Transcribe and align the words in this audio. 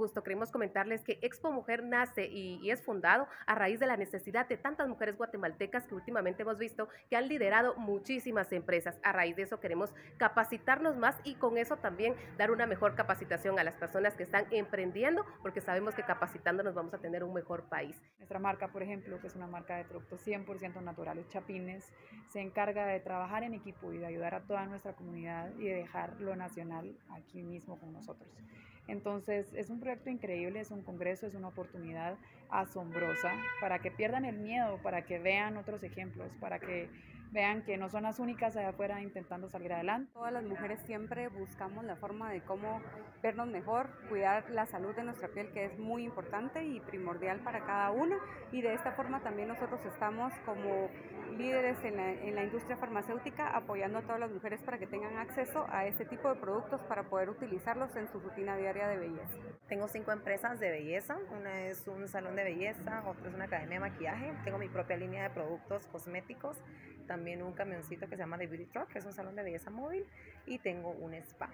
gusto. 0.00 0.22
Queremos 0.22 0.50
comentarles 0.50 1.04
que 1.04 1.18
Expo 1.20 1.52
Mujer 1.52 1.84
nace 1.84 2.26
y, 2.26 2.70
es 2.70 2.82
fundado 2.82 3.28
a 3.46 3.54
raíz 3.54 3.78
de 3.78 3.86
la 3.86 3.96
necesidad 3.96 4.48
de 4.48 4.56
tantas 4.56 4.88
mujeres 4.88 5.16
guatemaltecas 5.16 5.86
que 5.86 5.94
últimamente 5.94 6.42
hemos 6.42 6.56
visto 6.56 6.88
que 7.10 7.16
han 7.16 7.28
liderado 7.28 7.74
muchísimas 7.76 8.50
empresas. 8.52 8.98
A 9.02 9.12
raíz 9.12 9.36
de 9.36 9.42
eso 9.42 9.60
queremos 9.60 9.90
capacitarnos 10.16 10.96
más 10.96 11.16
y 11.24 11.34
con 11.34 11.58
eso 11.58 11.76
también 11.76 12.14
dar 12.38 12.50
una 12.50 12.66
mejor 12.66 12.94
capacitación 12.94 13.58
a 13.58 13.64
las 13.64 13.74
personas 13.76 14.14
que 14.14 14.22
están 14.22 14.46
emprendiendo, 14.50 15.26
porque 15.42 15.60
sabemos 15.60 15.94
que 15.94 16.02
capacitándonos 16.02 16.74
vamos 16.74 16.94
a 16.94 16.98
tener 16.98 17.22
un 17.22 17.34
mejor 17.34 17.64
país. 17.68 17.94
Nuestra 18.16 18.38
marca, 18.38 18.68
por 18.68 18.82
ejemplo, 18.82 19.20
que 19.20 19.26
es 19.26 19.36
una 19.36 19.46
marca 19.46 19.76
de 19.76 19.84
productos 19.84 20.26
100% 20.26 20.80
naturales, 20.82 21.28
Chapines, 21.28 21.92
se 22.28 22.40
encarga 22.40 22.86
de 22.86 23.00
trabajar 23.00 23.42
en 23.42 23.52
equipo 23.52 23.92
y 23.92 23.98
de 23.98 24.06
ayudar 24.06 24.34
a 24.34 24.40
toda 24.40 24.64
nuestra 24.64 24.94
comunidad 24.94 25.50
y 25.58 25.64
de 25.64 25.74
dejar 25.74 26.18
lo 26.20 26.34
nacional 26.36 26.96
aquí 27.10 27.42
mismo 27.42 27.78
con 27.78 27.92
nosotros. 27.92 28.30
Entonces 28.90 29.52
es 29.54 29.70
un 29.70 29.78
proyecto 29.78 29.89
increíble, 30.10 30.60
es 30.60 30.70
un 30.70 30.82
congreso, 30.82 31.26
es 31.26 31.34
una 31.34 31.48
oportunidad 31.48 32.16
asombrosa 32.50 33.32
para 33.60 33.78
que 33.80 33.90
pierdan 33.90 34.24
el 34.24 34.38
miedo, 34.38 34.78
para 34.82 35.02
que 35.02 35.18
vean 35.18 35.56
otros 35.56 35.82
ejemplos, 35.82 36.30
para 36.40 36.58
que 36.58 36.88
vean 37.32 37.62
que 37.62 37.76
no 37.76 37.88
son 37.88 38.02
las 38.02 38.18
únicas 38.18 38.56
allá 38.56 38.70
afuera 38.70 39.00
intentando 39.00 39.48
salir 39.48 39.72
adelante. 39.72 40.10
Todas 40.12 40.32
las 40.32 40.44
mujeres 40.44 40.80
siempre 40.86 41.28
buscamos 41.28 41.84
la 41.84 41.96
forma 41.96 42.30
de 42.30 42.42
cómo 42.42 42.80
vernos 43.22 43.48
mejor, 43.48 43.88
cuidar 44.08 44.50
la 44.50 44.66
salud 44.66 44.94
de 44.94 45.04
nuestra 45.04 45.28
piel, 45.28 45.50
que 45.52 45.66
es 45.66 45.78
muy 45.78 46.04
importante 46.04 46.64
y 46.64 46.80
primordial 46.80 47.40
para 47.40 47.64
cada 47.64 47.90
una. 47.90 48.16
Y 48.52 48.62
de 48.62 48.74
esta 48.74 48.92
forma 48.92 49.20
también 49.22 49.48
nosotros 49.48 49.80
estamos 49.84 50.32
como 50.44 50.88
líderes 51.36 51.82
en 51.84 51.96
la, 51.96 52.12
en 52.12 52.34
la 52.34 52.44
industria 52.44 52.76
farmacéutica 52.76 53.56
apoyando 53.56 53.98
a 53.98 54.02
todas 54.02 54.20
las 54.20 54.30
mujeres 54.30 54.60
para 54.62 54.78
que 54.78 54.86
tengan 54.86 55.16
acceso 55.16 55.66
a 55.70 55.86
este 55.86 56.04
tipo 56.04 56.28
de 56.28 56.40
productos 56.40 56.82
para 56.84 57.04
poder 57.04 57.30
utilizarlos 57.30 57.94
en 57.96 58.08
su 58.08 58.18
rutina 58.18 58.56
diaria 58.56 58.88
de 58.88 58.98
belleza. 58.98 59.36
Tengo 59.68 59.88
cinco 59.88 60.12
empresas 60.12 60.58
de 60.58 60.70
belleza, 60.70 61.16
una 61.30 61.66
es 61.66 61.86
un 61.86 62.08
salón 62.08 62.36
de 62.36 62.44
belleza, 62.44 63.04
otra 63.06 63.28
es 63.28 63.34
una 63.34 63.44
academia 63.44 63.74
de 63.74 63.80
maquillaje, 63.80 64.34
tengo 64.44 64.58
mi 64.58 64.68
propia 64.68 64.96
línea 64.96 65.22
de 65.24 65.30
productos 65.30 65.86
cosméticos, 65.86 66.56
también 67.10 67.42
un 67.42 67.52
camioncito 67.54 68.08
que 68.08 68.14
se 68.14 68.22
llama 68.22 68.38
The 68.38 68.46
Beauty 68.46 68.66
Truck, 68.66 68.86
que 68.86 69.00
es 69.00 69.04
un 69.04 69.12
salón 69.12 69.34
de 69.34 69.42
belleza 69.42 69.68
móvil, 69.68 70.06
y 70.46 70.60
tengo 70.60 70.90
un 70.90 71.12
spa. 71.14 71.50